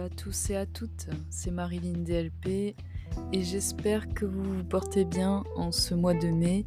[0.00, 2.74] à tous et à toutes, c'est Marilyn DLP
[3.32, 6.64] et j'espère que vous vous portez bien en ce mois de mai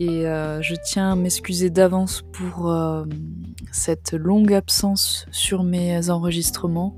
[0.00, 3.04] et euh, je tiens à m'excuser d'avance pour euh,
[3.70, 6.96] cette longue absence sur mes enregistrements.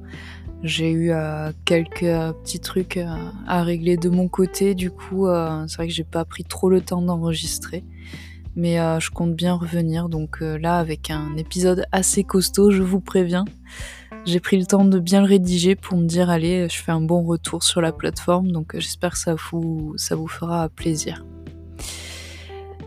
[0.63, 2.99] J'ai eu euh, quelques petits trucs
[3.47, 5.27] à régler de mon côté, du coup
[5.67, 7.85] c'est vrai que j'ai pas pris trop le temps d'enregistrer.
[8.57, 13.45] Mais je compte bien revenir, donc là avec un épisode assez costaud, je vous préviens.
[14.29, 17.01] J'ai pris le temps de bien le rédiger pour me dire allez, je fais un
[17.01, 21.25] bon retour sur la plateforme, donc euh, j'espère que ça vous, ça vous fera plaisir.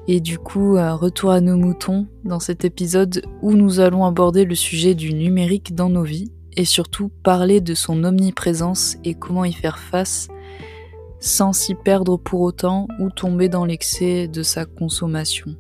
[0.08, 4.46] Et du coup, euh, retour à nos moutons dans cet épisode où nous allons aborder
[4.46, 9.44] le sujet du numérique dans nos vies et surtout parler de son omniprésence et comment
[9.44, 10.28] y faire face
[11.20, 15.56] sans s'y perdre pour autant ou tomber dans l'excès de sa consommation.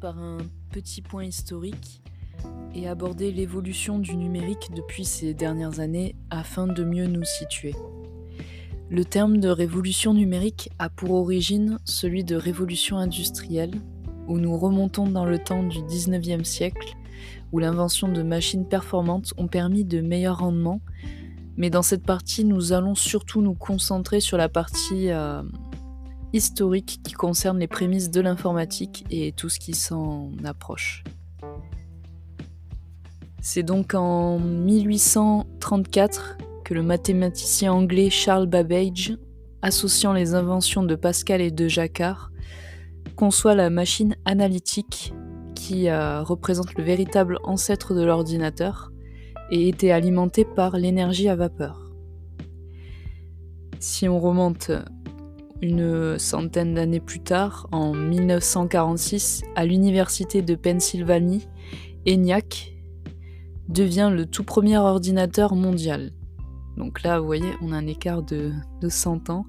[0.00, 0.38] Par un
[0.70, 2.02] petit point historique
[2.74, 7.74] et aborder l'évolution du numérique depuis ces dernières années afin de mieux nous situer.
[8.90, 13.74] Le terme de révolution numérique a pour origine celui de révolution industrielle,
[14.28, 16.94] où nous remontons dans le temps du 19e siècle,
[17.52, 20.80] où l'invention de machines performantes ont permis de meilleurs rendements,
[21.56, 25.42] mais dans cette partie nous allons surtout nous concentrer sur la partie euh,
[26.34, 31.04] historique qui concerne les prémices de l'informatique et tout ce qui s'en approche.
[33.40, 39.16] C'est donc en 1834 que le mathématicien anglais Charles Babbage,
[39.62, 42.32] associant les inventions de Pascal et de Jacquard,
[43.16, 45.14] conçoit la machine analytique
[45.54, 48.90] qui euh, représente le véritable ancêtre de l'ordinateur
[49.50, 51.92] et était alimentée par l'énergie à vapeur.
[53.78, 54.72] Si on remonte
[55.64, 61.48] une centaine d'années plus tard, en 1946, à l'université de Pennsylvanie,
[62.06, 62.74] ENIAC
[63.68, 66.12] devient le tout premier ordinateur mondial.
[66.76, 68.52] Donc là, vous voyez, on a un écart de,
[68.86, 69.46] 100 ans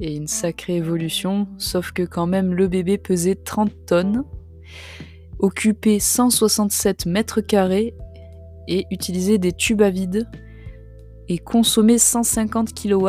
[0.00, 4.22] et une sacrée évolution, sauf que quand même le bébé pesait 30 tonnes,
[5.40, 7.94] occupait 167 mètres carrés
[8.68, 10.28] et utilisait des tubes à vide
[11.26, 13.08] et consommait 150 kW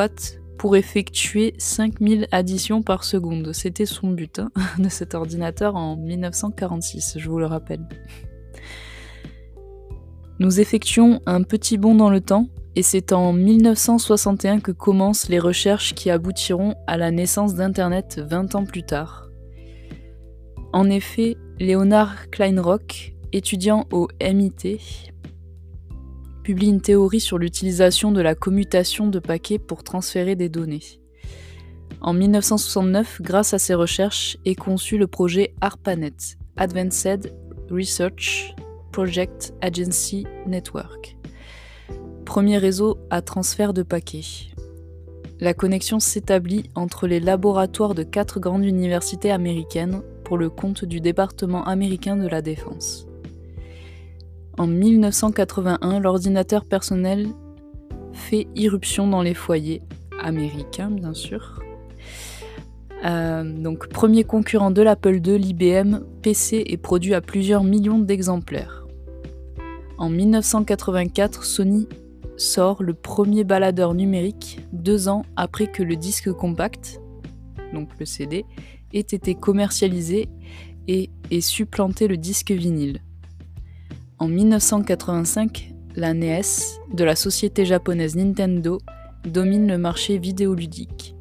[0.59, 3.53] pour effectuer 5000 additions par seconde.
[3.53, 7.88] C'était son but hein, de cet ordinateur en 1946, je vous le rappelle.
[10.38, 15.40] Nous effectuons un petit bond dans le temps, et c'est en 1961 que commencent les
[15.40, 19.30] recherches qui aboutiront à la naissance d'Internet 20 ans plus tard.
[20.74, 24.80] En effet, Leonard Kleinrock, étudiant au MIT,
[26.49, 30.99] publie une théorie sur l'utilisation de la commutation de paquets pour transférer des données.
[32.01, 37.31] En 1969, grâce à ses recherches, est conçu le projet ARPANET, Advanced
[37.69, 38.55] Research
[38.91, 41.17] Project Agency Network,
[42.25, 44.49] premier réseau à transfert de paquets.
[45.39, 50.99] La connexion s'établit entre les laboratoires de quatre grandes universités américaines pour le compte du
[50.99, 53.09] département américain de la défense.
[54.59, 57.30] En 1981, l'ordinateur personnel
[58.12, 59.81] fait irruption dans les foyers
[60.22, 61.64] américains, bien sûr.
[63.06, 68.86] Euh, donc, premier concurrent de l'Apple II, l'IBM PC est produit à plusieurs millions d'exemplaires.
[69.97, 71.88] En 1984, Sony
[72.36, 77.00] sort le premier baladeur numérique deux ans après que le disque compact,
[77.74, 78.44] donc le CD,
[78.94, 80.28] ait été commercialisé
[80.90, 83.00] et ait supplanté le disque vinyle.
[84.19, 86.41] En 1985, la NES
[86.94, 88.80] de la société japonaise Nintendo
[89.24, 91.16] domine le marché vidéoludique.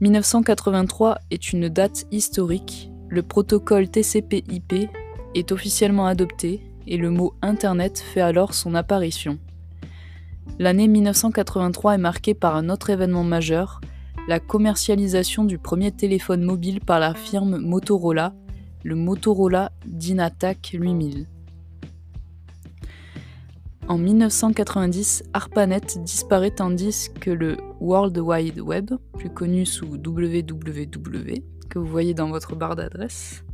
[0.00, 4.88] 1983 est une date historique, le protocole TCP/IP
[5.34, 9.38] est officiellement adopté et le mot Internet fait alors son apparition.
[10.58, 13.82] L'année 1983 est marquée par un autre événement majeur,
[14.28, 18.32] la commercialisation du premier téléphone mobile par la firme Motorola,
[18.82, 21.26] le Motorola Dynatac 8000.
[23.94, 31.78] En 1990, ARPANET disparaît tandis que le World Wide Web, plus connu sous www, que
[31.78, 33.44] vous voyez dans votre barre d'adresse,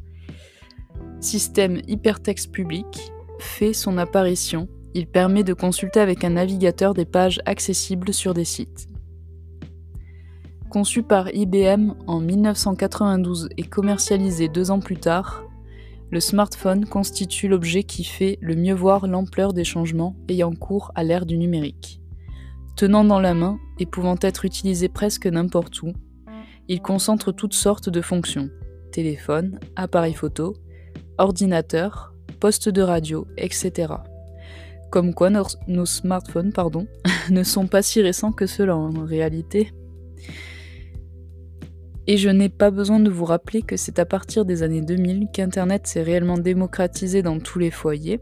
[1.20, 4.66] système hypertexte public, fait son apparition.
[4.94, 8.88] Il permet de consulter avec un navigateur des pages accessibles sur des sites.
[10.70, 15.44] Conçu par IBM en 1992 et commercialisé deux ans plus tard,
[16.10, 21.04] le smartphone constitue l'objet qui fait le mieux voir l'ampleur des changements ayant cours à
[21.04, 22.00] l'ère du numérique.
[22.76, 25.92] tenant dans la main et pouvant être utilisé presque n'importe où,
[26.68, 28.48] il concentre toutes sortes de fonctions
[28.90, 30.56] téléphone, appareil photo,
[31.18, 33.94] ordinateur, poste de radio, etc.
[34.90, 36.86] Comme quoi nos, smartphones pardon,
[37.30, 39.72] ne sont pas si récents que cela en réalité.
[42.12, 45.28] Et je n'ai pas besoin de vous rappeler que c'est à partir des années 2000
[45.32, 48.18] qu'Internet s'est réellement démocratisé dans tous les foyers,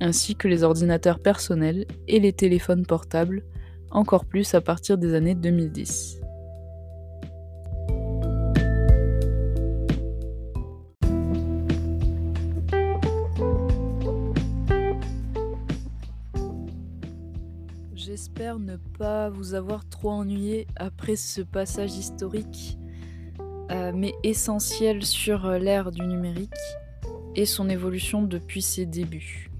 [0.00, 3.44] ainsi que les ordinateurs personnels et les téléphones portables,
[3.90, 6.22] encore plus à partir des années 2010.
[17.94, 22.78] J'espère ne pas vous avoir trop ennuyé après ce passage historique,
[23.70, 26.50] euh, mais essentiel sur l'ère du numérique
[27.36, 29.50] et son évolution depuis ses débuts.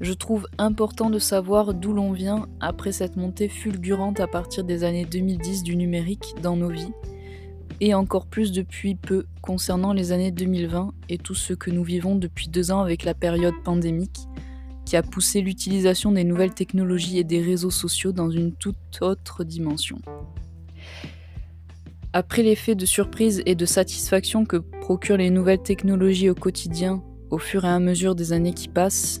[0.00, 4.84] Je trouve important de savoir d'où l'on vient après cette montée fulgurante à partir des
[4.84, 6.92] années 2010 du numérique dans nos vies,
[7.80, 12.16] et encore plus depuis peu concernant les années 2020 et tout ce que nous vivons
[12.16, 14.28] depuis deux ans avec la période pandémique
[14.84, 19.44] qui a poussé l'utilisation des nouvelles technologies et des réseaux sociaux dans une toute autre
[19.44, 19.98] dimension.
[22.14, 27.36] Après l'effet de surprise et de satisfaction que procurent les nouvelles technologies au quotidien au
[27.36, 29.20] fur et à mesure des années qui passent,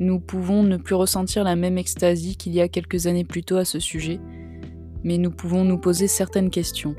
[0.00, 3.56] nous pouvons ne plus ressentir la même extasie qu'il y a quelques années plus tôt
[3.56, 4.18] à ce sujet,
[5.04, 6.96] mais nous pouvons nous poser certaines questions.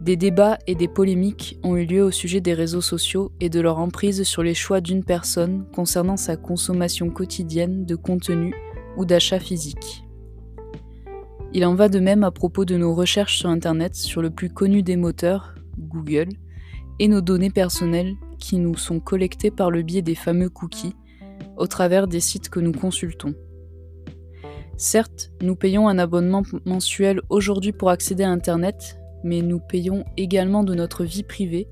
[0.00, 3.60] Des débats et des polémiques ont eu lieu au sujet des réseaux sociaux et de
[3.60, 8.54] leur emprise sur les choix d'une personne concernant sa consommation quotidienne de contenu
[8.96, 10.07] ou d'achat physique.
[11.54, 14.50] Il en va de même à propos de nos recherches sur Internet sur le plus
[14.50, 16.28] connu des moteurs, Google,
[16.98, 20.94] et nos données personnelles qui nous sont collectées par le biais des fameux cookies
[21.56, 23.34] au travers des sites que nous consultons.
[24.76, 30.64] Certes, nous payons un abonnement mensuel aujourd'hui pour accéder à Internet, mais nous payons également
[30.64, 31.66] de notre vie privée,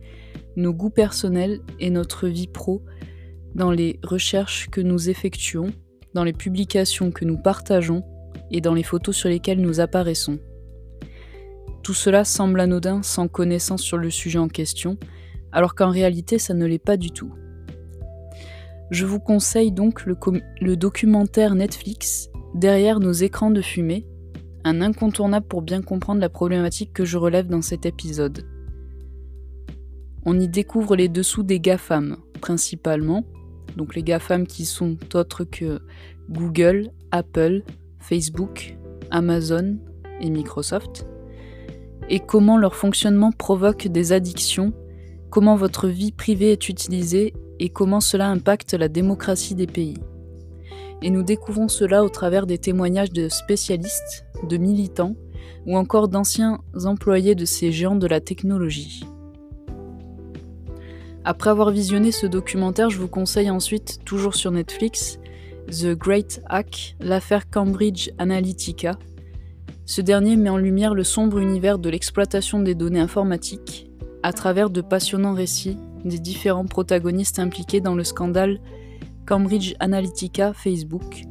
[0.57, 2.83] nos goûts personnels et notre vie pro
[3.55, 5.71] dans les recherches que nous effectuons,
[6.15, 8.03] dans les publications que nous partageons
[8.51, 10.39] et dans les photos sur lesquelles nous apparaissons.
[11.83, 14.99] Tout cela semble anodin sans connaissance sur le sujet en question,
[15.53, 17.33] alors qu'en réalité ça ne l'est pas du tout.
[18.91, 20.17] Je vous conseille donc le,
[20.61, 24.07] le documentaire Netflix Derrière nos écrans de fumée,
[24.65, 28.47] un incontournable pour bien comprendre la problématique que je relève dans cet épisode.
[30.25, 33.27] On y découvre les dessous des GAFAM, principalement,
[33.77, 35.81] donc les GAFAM qui sont autres que
[36.31, 37.63] Google, Apple,
[38.09, 38.77] Facebook,
[39.11, 39.77] Amazon
[40.21, 41.07] et Microsoft,
[42.09, 44.73] et comment leur fonctionnement provoque des addictions,
[45.31, 49.97] comment votre vie privée est utilisée et comment cela impacte la démocratie des pays
[51.03, 55.15] et nous découvrons cela au travers des témoignages de spécialistes, de militants
[55.67, 59.05] ou encore d'anciens employés de ces géants de la technologie.
[61.25, 65.19] Après avoir visionné ce documentaire, je vous conseille ensuite, toujours sur Netflix,
[65.69, 68.97] The Great Hack, l'affaire Cambridge Analytica.
[69.85, 73.91] Ce dernier met en lumière le sombre univers de l'exploitation des données informatiques
[74.23, 78.61] à travers de passionnants récits des différents protagonistes impliqués dans le scandale
[79.27, 81.25] Cambridge Analytica Facebook,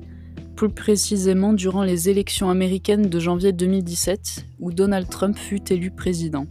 [0.58, 6.46] plus précisément durant les élections américaines de janvier 2017 où Donald Trump fut élu président.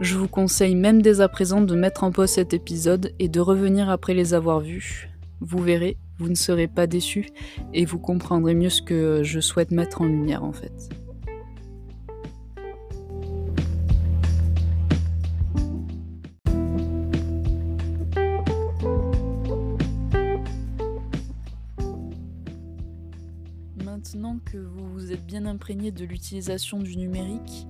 [0.00, 3.40] Je vous conseille même dès à présent de mettre en pause cet épisode et de
[3.40, 5.08] revenir après les avoir vus.
[5.40, 7.26] Vous verrez, vous ne serez pas déçus
[7.74, 10.88] et vous comprendrez mieux ce que je souhaite mettre en lumière en fait.
[23.84, 27.66] Maintenant que vous vous êtes bien imprégné de l'utilisation du numérique,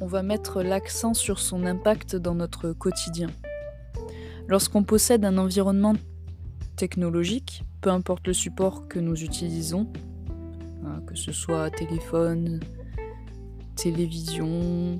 [0.00, 3.28] on va mettre l'accent sur son impact dans notre quotidien.
[4.48, 5.94] Lorsqu'on possède un environnement
[6.80, 9.86] technologique, peu importe le support que nous utilisons,
[10.82, 12.58] hein, que ce soit téléphone,
[13.76, 14.98] télévision,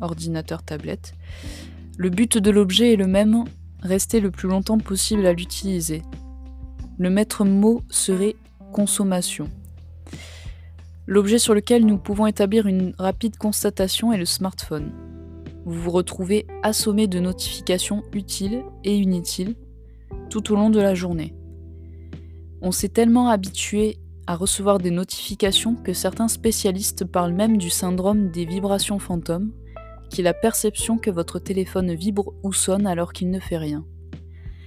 [0.00, 1.14] ordinateur, tablette,
[1.98, 3.44] le but de l'objet est le même,
[3.80, 6.02] rester le plus longtemps possible à l'utiliser.
[6.98, 8.34] Le maître mot serait
[8.72, 9.48] consommation.
[11.06, 14.90] L'objet sur lequel nous pouvons établir une rapide constatation est le smartphone.
[15.64, 19.54] Vous vous retrouvez assommé de notifications utiles et inutiles
[20.28, 21.34] tout au long de la journée.
[22.60, 28.30] On s'est tellement habitué à recevoir des notifications que certains spécialistes parlent même du syndrome
[28.30, 29.52] des vibrations fantômes,
[30.10, 33.84] qui est la perception que votre téléphone vibre ou sonne alors qu'il ne fait rien.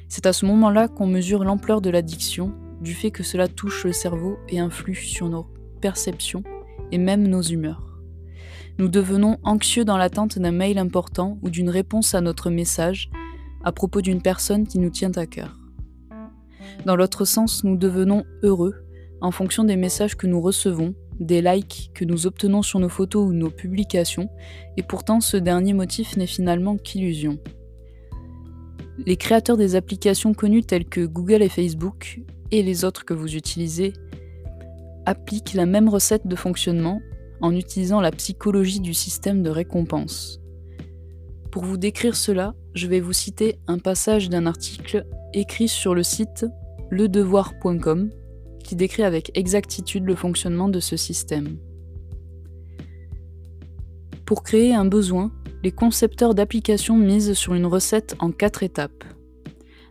[0.07, 3.93] C'est à ce moment-là qu'on mesure l'ampleur de l'addiction du fait que cela touche le
[3.93, 5.45] cerveau et influe sur nos
[5.79, 6.43] perceptions
[6.91, 7.99] et même nos humeurs.
[8.77, 13.11] Nous devenons anxieux dans l'attente d'un mail important ou d'une réponse à notre message
[13.63, 15.57] à propos d'une personne qui nous tient à cœur.
[16.85, 18.75] Dans l'autre sens, nous devenons heureux
[19.21, 23.29] en fonction des messages que nous recevons, des likes que nous obtenons sur nos photos
[23.29, 24.29] ou nos publications,
[24.77, 27.37] et pourtant ce dernier motif n'est finalement qu'illusion.
[29.05, 33.35] Les créateurs des applications connues telles que Google et Facebook, et les autres que vous
[33.35, 33.93] utilisez,
[35.05, 37.01] appliquent la même recette de fonctionnement
[37.41, 40.40] en utilisant la psychologie du système de récompense.
[41.51, 46.01] Pour vous décrire cela, je vais vous citer un passage d'un article écrit sur le
[46.01, 46.46] site
[46.91, 48.10] ledevoir.com
[48.63, 51.58] qui décrit avec exactitude le fonctionnement de ce système.
[54.25, 55.29] Pour créer un besoin,
[55.62, 59.03] les concepteurs d'applications misent sur une recette en quatre étapes.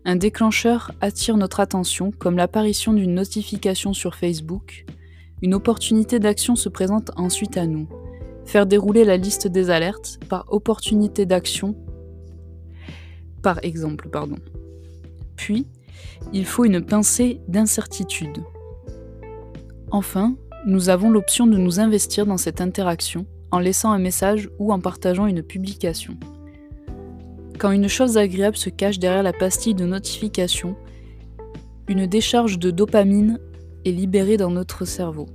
[0.06, 4.86] Un déclencheur attire notre attention comme l'apparition d'une notification sur Facebook.
[5.42, 7.86] Une opportunité d'action se présente ensuite à nous.
[8.44, 11.76] Faire dérouler la liste des alertes par opportunité d'action
[13.42, 14.36] par exemple, pardon.
[15.36, 15.66] Puis,
[16.32, 18.38] il faut une pincée d'incertitude.
[19.90, 24.72] Enfin, nous avons l'option de nous investir dans cette interaction en laissant un message ou
[24.72, 26.16] en partageant une publication.
[27.58, 30.76] Quand une chose agréable se cache derrière la pastille de notification,
[31.88, 33.38] une décharge de dopamine
[33.84, 35.26] est libérée dans notre cerveau.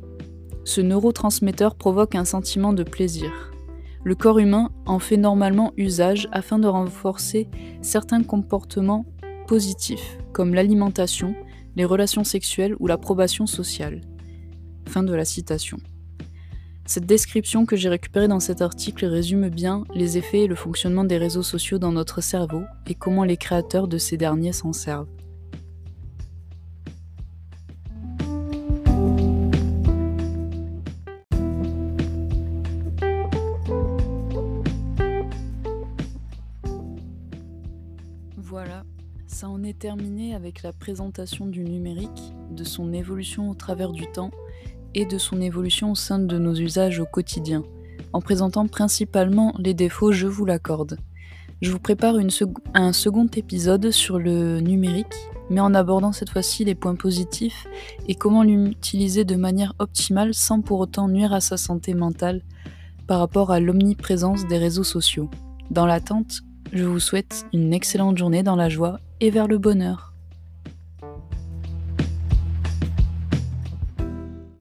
[0.66, 3.52] Ce neurotransmetteur provoque un sentiment de plaisir.
[4.04, 7.48] Le corps humain en fait normalement usage afin de renforcer
[7.84, 9.06] certains comportements
[9.48, 11.36] positifs, comme l'alimentation,
[11.76, 14.02] les relations sexuelles ou l'approbation sociale.
[14.88, 15.78] Fin de la citation.
[16.88, 21.04] Cette description que j'ai récupérée dans cet article résume bien les effets et le fonctionnement
[21.04, 25.15] des réseaux sociaux dans notre cerveau et comment les créateurs de ces derniers s'en servent.
[39.66, 44.32] Est terminé avec la présentation du numérique, de son évolution au travers du temps
[44.94, 47.64] et de son évolution au sein de nos usages au quotidien,
[48.14, 50.98] en présentant principalement les défauts, je vous l'accorde.
[51.62, 52.16] Je vous prépare
[52.74, 55.16] un second épisode sur le numérique,
[55.50, 57.66] mais en abordant cette fois-ci les points positifs
[58.08, 62.42] et comment l'utiliser de manière optimale sans pour autant nuire à sa santé mentale
[63.08, 65.30] par rapport à l'omniprésence des réseaux sociaux.
[65.72, 66.42] Dans l'attente,
[66.74, 70.15] je vous souhaite une excellente journée dans la joie et vers le bonheur.